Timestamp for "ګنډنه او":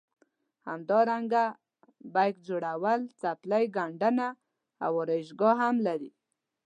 3.75-4.91